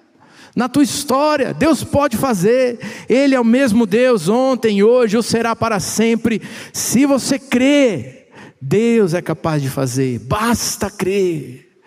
[0.56, 1.54] Na tua história.
[1.54, 2.80] Deus pode fazer.
[3.10, 6.42] Ele é o mesmo Deus ontem, hoje ou será para sempre.
[6.72, 8.28] Se você crê,
[8.62, 10.20] Deus é capaz de fazer.
[10.20, 11.82] Basta crer.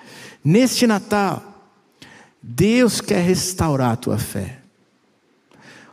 [0.45, 1.43] Neste Natal,
[2.43, 4.66] Deus quer restaurar a tua fé.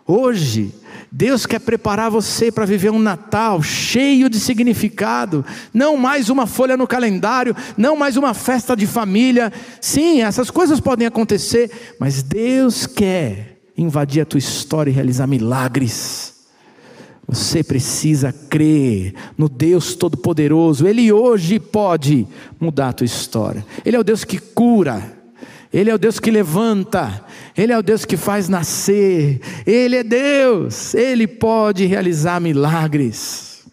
[0.05, 0.73] Hoje,
[1.09, 6.75] Deus quer preparar você para viver um Natal cheio de significado, não mais uma folha
[6.75, 9.53] no calendário, não mais uma festa de família.
[9.79, 16.33] Sim, essas coisas podem acontecer, mas Deus quer invadir a tua história e realizar milagres.
[17.27, 22.27] Você precisa crer no Deus Todo-Poderoso, Ele hoje pode
[22.59, 23.65] mudar a tua história.
[23.85, 25.13] Ele é o Deus que cura,
[25.71, 27.23] Ele é o Deus que levanta,
[27.55, 33.63] ele é o Deus que faz nascer, Ele é Deus, Ele pode realizar milagres.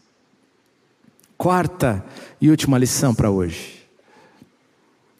[1.38, 2.04] Quarta
[2.40, 3.86] e última lição para hoje: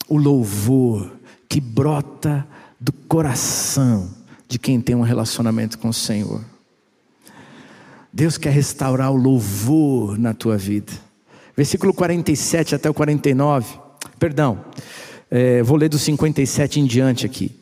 [0.07, 1.11] o louvor
[1.49, 2.47] que brota
[2.79, 4.11] do coração
[4.47, 6.45] de quem tem um relacionamento com o Senhor.
[8.13, 10.93] Deus quer restaurar o louvor na tua vida.
[11.57, 13.79] Versículo 47 até o 49.
[14.19, 14.65] Perdão,
[15.31, 17.60] é, vou ler do 57 em diante aqui.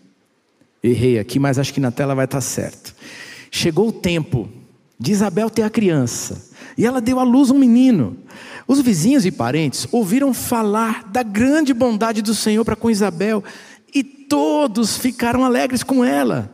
[0.83, 2.95] Errei aqui, mas acho que na tela vai estar certo.
[3.51, 4.49] Chegou o tempo
[4.99, 8.17] de Isabel ter a criança, e ela deu à luz um menino.
[8.67, 13.43] Os vizinhos e parentes ouviram falar da grande bondade do Senhor para com Isabel,
[13.93, 16.53] e todos ficaram alegres com ela.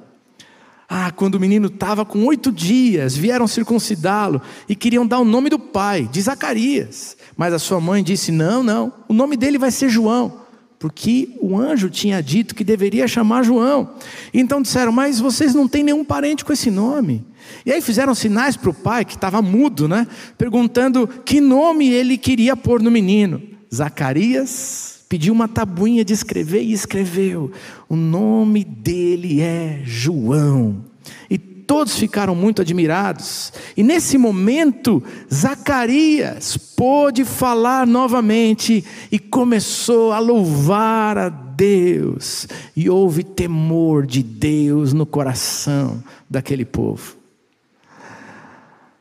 [0.89, 5.51] Ah, quando o menino estava com oito dias, vieram circuncidá-lo e queriam dar o nome
[5.51, 7.17] do pai, de Zacarias.
[7.37, 10.44] Mas a sua mãe disse: Não, não, o nome dele vai ser João
[10.85, 13.95] porque o anjo tinha dito que deveria chamar João.
[14.35, 17.25] Então disseram: Mas vocês não têm nenhum parente com esse nome.
[17.65, 20.07] E aí fizeram sinais para o pai, que estava mudo, né?
[20.37, 23.41] Perguntando que nome ele queria pôr no menino.
[23.75, 27.51] Zacarias pediu uma tabuinha de escrever e escreveu:
[27.89, 30.85] O nome dele é João.
[31.31, 33.53] E todos ficaram muito admirados.
[33.77, 42.47] E nesse momento, Zacarias pôde falar novamente e começou a louvar a Deus.
[42.77, 47.17] E houve temor de Deus no coração daquele povo.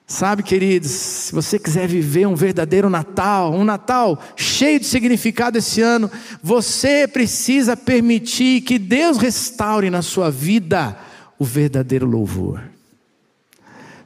[0.05, 5.81] Sabe, queridos, se você quiser viver um verdadeiro Natal, um Natal cheio de significado esse
[5.81, 10.95] ano, você precisa permitir que Deus restaure na sua vida
[11.43, 12.63] o verdadeiro louvor.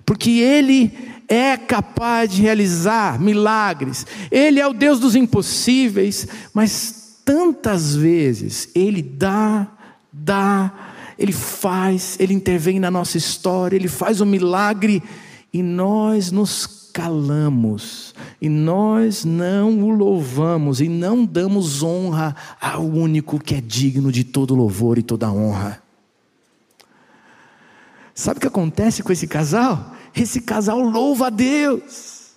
[0.04, 0.91] Porque Ele
[1.28, 9.02] é capaz de realizar milagres, Ele é o Deus dos impossíveis, mas tantas vezes Ele
[9.02, 9.67] dá,
[10.12, 10.73] dá,
[11.17, 15.04] Ele faz, Ele intervém na nossa história, Ele faz um milagre
[15.54, 23.39] e nós nos calamos, e nós não o louvamos, e não damos honra ao único
[23.39, 25.87] que é digno de todo louvor e toda honra.
[28.17, 29.93] Sabe o que acontece com esse casal?
[30.15, 32.32] Esse casal louva a Deus.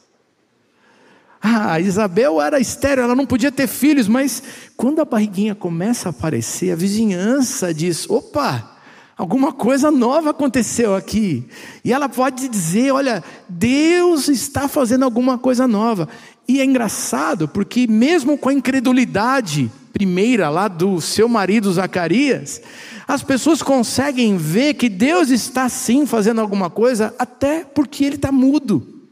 [1.40, 4.42] Ah, Isabel era estéreo, ela não podia ter filhos, mas
[4.76, 8.76] quando a barriguinha começa a aparecer, a vizinhança diz: opa,
[9.16, 11.48] alguma coisa nova aconteceu aqui.
[11.82, 16.10] E ela pode dizer: olha, Deus está fazendo alguma coisa nova.
[16.46, 22.62] E é engraçado, porque mesmo com a incredulidade primeira lá do seu marido Zacarias,
[23.06, 28.32] as pessoas conseguem ver que Deus está sim fazendo alguma coisa, até porque ele está
[28.32, 29.02] mudo.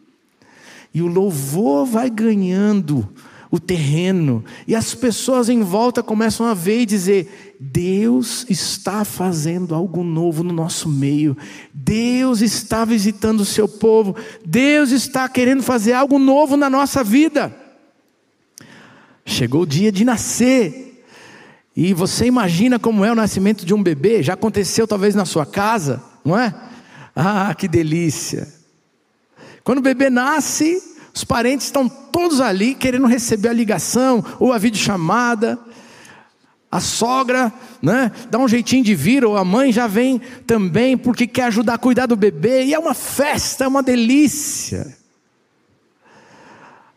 [0.95, 3.07] E o louvor vai ganhando
[3.51, 9.75] o terreno, e as pessoas em volta começam a ver e dizer: Deus está fazendo
[9.75, 11.37] algo novo no nosso meio,
[11.75, 17.68] Deus está visitando o seu povo, Deus está querendo fazer algo novo na nossa vida.
[19.29, 21.05] Chegou o dia de nascer,
[21.77, 24.23] e você imagina como é o nascimento de um bebê?
[24.23, 26.53] Já aconteceu talvez na sua casa, não é?
[27.15, 28.49] Ah, que delícia!
[29.63, 30.83] Quando o bebê nasce,
[31.15, 35.59] os parentes estão todos ali querendo receber a ligação ou a videochamada.
[36.71, 41.27] A sogra, né, dá um jeitinho de vir, ou a mãe já vem também porque
[41.27, 44.98] quer ajudar a cuidar do bebê, e é uma festa, é uma delícia.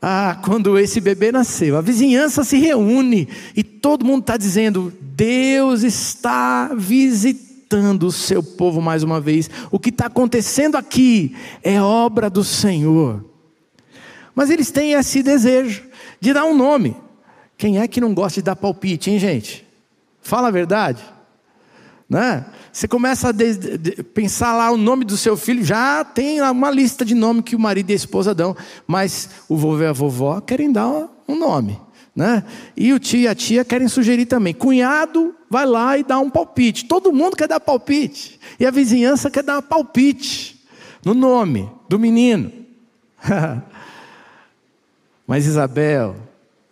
[0.01, 5.83] Ah, quando esse bebê nasceu, a vizinhança se reúne e todo mundo está dizendo: Deus
[5.83, 9.47] está visitando o seu povo mais uma vez.
[9.69, 13.23] O que está acontecendo aqui é obra do Senhor.
[14.33, 15.83] Mas eles têm esse desejo
[16.19, 16.95] de dar um nome.
[17.55, 19.67] Quem é que não gosta de dar palpite, hein, gente?
[20.19, 21.03] Fala a verdade.
[22.11, 22.43] Né?
[22.73, 26.69] Você começa a de, de, pensar lá o nome do seu filho, já tem uma
[26.69, 28.53] lista de nome que o marido e a esposa dão,
[28.85, 31.79] mas o vovô e a vovó querem dar um nome.
[32.13, 32.43] Né?
[32.75, 34.53] E o tio e a tia querem sugerir também.
[34.53, 36.83] Cunhado vai lá e dá um palpite.
[36.83, 38.37] Todo mundo quer dar palpite.
[38.59, 40.61] E a vizinhança quer dar palpite
[41.05, 42.51] no nome do menino.
[45.25, 46.17] Mas Isabel,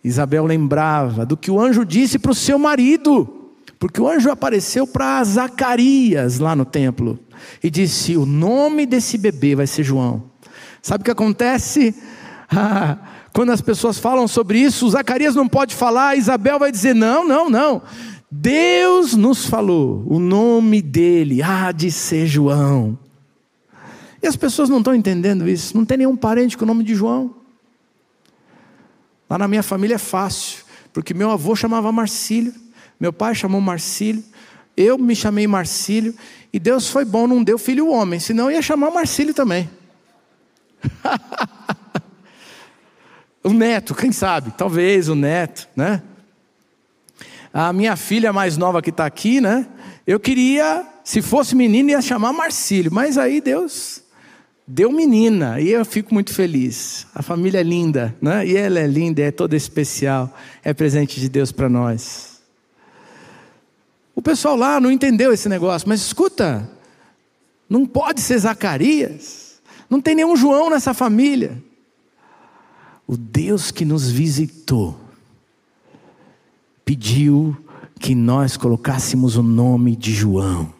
[0.04, 3.39] Isabel lembrava do que o anjo disse para o seu marido,
[3.80, 7.18] porque o anjo apareceu para Zacarias lá no templo
[7.64, 10.22] e disse: O nome desse bebê vai ser João.
[10.82, 11.94] Sabe o que acontece?
[13.32, 17.48] Quando as pessoas falam sobre isso, Zacarias não pode falar, Isabel vai dizer: Não, não,
[17.48, 17.80] não.
[18.30, 22.98] Deus nos falou, o nome dele há de ser João.
[24.22, 25.74] E as pessoas não estão entendendo isso.
[25.74, 27.34] Não tem nenhum parente com o nome de João.
[29.28, 32.52] Lá na minha família é fácil, porque meu avô chamava Marcílio,
[33.00, 34.22] meu pai chamou Marcílio,
[34.76, 36.14] eu me chamei Marcílio,
[36.52, 39.70] e Deus foi bom, não deu filho homem, senão ia chamar Marcílio também.
[43.42, 44.52] o neto, quem sabe?
[44.52, 46.02] Talvez o neto, né?
[47.52, 49.66] A minha filha mais nova que está aqui, né?
[50.06, 54.02] Eu queria, se fosse menino, ia chamar Marcílio, mas aí Deus
[54.66, 57.06] deu menina, e eu fico muito feliz.
[57.12, 58.46] A família é linda, né?
[58.46, 60.32] E ela é linda, é toda especial,
[60.62, 62.29] é presente de Deus para nós.
[64.14, 66.68] O pessoal lá não entendeu esse negócio, mas escuta,
[67.68, 71.62] não pode ser Zacarias, não tem nenhum João nessa família.
[73.06, 74.98] O Deus que nos visitou
[76.84, 77.56] pediu
[77.98, 80.79] que nós colocássemos o nome de João.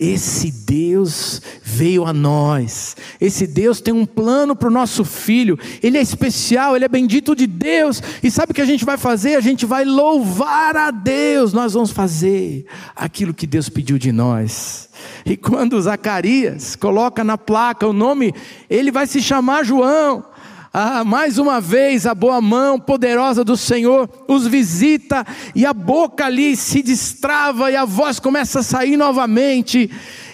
[0.00, 2.96] Esse Deus veio a nós.
[3.20, 5.58] Esse Deus tem um plano para o nosso filho.
[5.82, 8.02] Ele é especial, ele é bendito de Deus.
[8.22, 9.34] E sabe o que a gente vai fazer?
[9.34, 11.52] A gente vai louvar a Deus.
[11.52, 12.64] Nós vamos fazer
[12.96, 14.88] aquilo que Deus pediu de nós.
[15.26, 18.34] E quando Zacarias coloca na placa o nome,
[18.70, 20.24] ele vai se chamar João.
[20.72, 26.26] Ah, mais uma vez a boa mão poderosa do Senhor os visita e a boca
[26.26, 29.90] ali se destrava e a voz começa a sair novamente.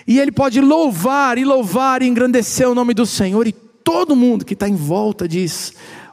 [0.07, 3.47] E ele pode louvar e louvar e engrandecer o nome do Senhor.
[3.47, 5.73] E todo mundo que está em volta diz: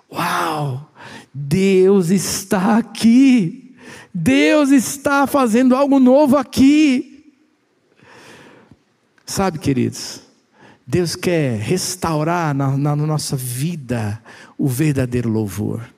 [0.09, 0.89] Uau,
[1.33, 3.75] Deus está aqui.
[4.13, 7.25] Deus está fazendo algo novo aqui.
[9.25, 10.22] Sabe, queridos,
[10.85, 14.21] Deus quer restaurar na, na, nossa vida
[14.57, 15.89] o verdadeiro louvor.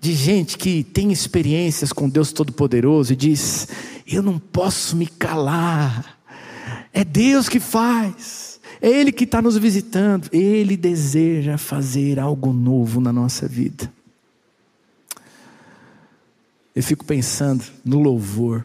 [0.00, 3.68] De gente que tem experiências com Deus Todo-Poderoso e diz:
[4.06, 6.18] Eu não posso me calar,
[6.90, 12.98] é Deus que faz, é Ele que está nos visitando, Ele deseja fazer algo novo
[12.98, 13.92] na nossa vida.
[16.74, 18.64] Eu fico pensando no louvor,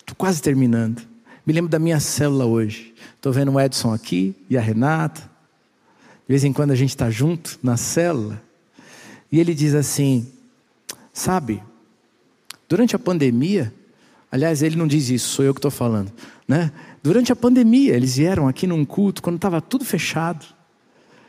[0.00, 1.02] estou quase terminando.
[1.44, 2.91] Me lembro da minha célula hoje.
[3.22, 5.20] Estou vendo o Edson aqui e a Renata.
[5.20, 8.42] De vez em quando a gente está junto na célula.
[9.30, 10.26] E ele diz assim:
[11.12, 11.62] Sabe,
[12.68, 13.72] durante a pandemia,
[14.28, 16.12] aliás, ele não diz isso, sou eu que estou falando.
[16.48, 16.72] Né?
[17.00, 20.44] Durante a pandemia, eles vieram aqui num culto, quando estava tudo fechado.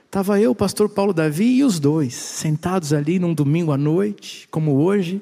[0.08, 4.48] Estava eu, o pastor Paulo Davi e os dois, sentados ali num domingo à noite,
[4.50, 5.22] como hoje,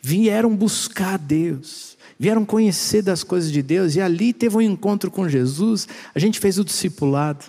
[0.00, 5.28] vieram buscar Deus vieram conhecer das coisas de Deus e ali teve um encontro com
[5.28, 5.88] Jesus.
[6.14, 7.46] A gente fez o discipulado.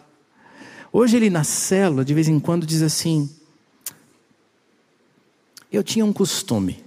[0.92, 3.30] Hoje ele na célula, de vez em quando, diz assim:
[5.72, 6.84] Eu tinha um costume.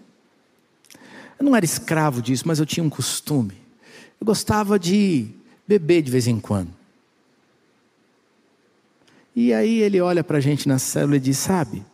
[1.39, 3.55] Eu não era escravo disso, mas eu tinha um costume.
[4.20, 5.28] Eu gostava de
[5.64, 6.74] beber de vez em quando.
[9.37, 11.84] E aí ele olha para a gente na célula e diz: Sabe,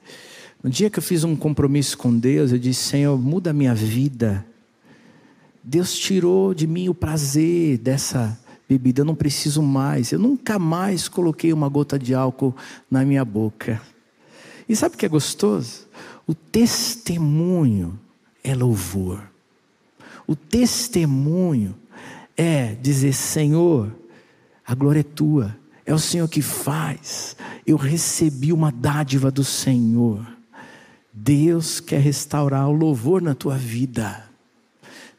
[0.62, 3.74] no dia que eu fiz um compromisso com Deus, eu disse: Senhor, muda a minha
[3.74, 4.46] vida.
[5.62, 8.36] Deus tirou de mim o prazer dessa
[8.68, 10.10] bebida, eu não preciso mais.
[10.10, 12.54] Eu nunca mais coloquei uma gota de álcool
[12.90, 13.80] na minha boca.
[14.68, 15.86] E sabe o que é gostoso?
[16.26, 17.98] O testemunho
[18.42, 19.22] é louvor.
[20.26, 21.76] O testemunho
[22.36, 23.94] é dizer: Senhor,
[24.66, 25.56] a glória é tua,
[25.86, 27.36] é o Senhor que faz.
[27.64, 30.26] Eu recebi uma dádiva do Senhor.
[31.12, 34.31] Deus quer restaurar o louvor na tua vida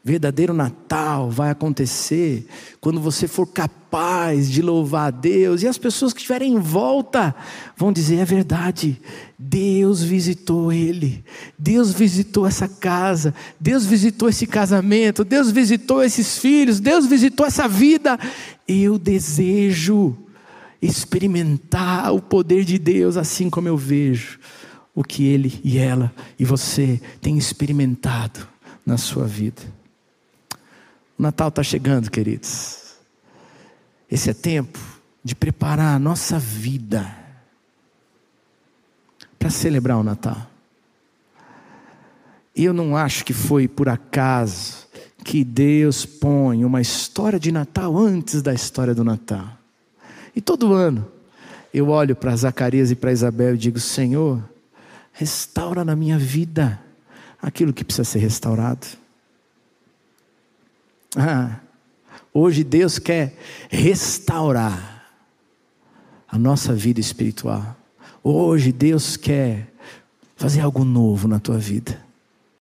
[0.04, 2.46] verdadeiro Natal vai acontecer
[2.78, 5.62] quando você for capaz de louvar a Deus.
[5.62, 7.34] E as pessoas que estiverem em volta
[7.74, 9.00] vão dizer: é verdade,
[9.38, 11.24] Deus visitou ele,
[11.58, 17.66] Deus visitou essa casa, Deus visitou esse casamento, Deus visitou esses filhos, Deus visitou essa
[17.66, 18.18] vida.
[18.68, 20.14] Eu desejo
[20.82, 24.38] experimentar o poder de Deus assim como eu vejo
[24.94, 28.46] o que ele e ela e você têm experimentado
[28.84, 29.62] na sua vida.
[31.18, 32.94] O Natal está chegando, queridos.
[34.10, 34.78] Esse é tempo
[35.22, 37.24] de preparar a nossa vida
[39.38, 40.50] para celebrar o Natal.
[42.54, 44.86] E eu não acho que foi por acaso
[45.24, 49.58] que Deus põe uma história de Natal antes da história do Natal.
[50.36, 51.10] E todo ano
[51.72, 54.42] eu olho para Zacarias e para Isabel e digo: Senhor,
[55.12, 56.80] restaura na minha vida
[57.40, 58.86] aquilo que precisa ser restaurado.
[61.16, 61.60] Ah,
[62.32, 63.36] hoje Deus quer
[63.70, 65.06] restaurar
[66.28, 67.76] a nossa vida espiritual.
[68.22, 69.72] Hoje Deus quer
[70.36, 72.03] fazer algo novo na tua vida.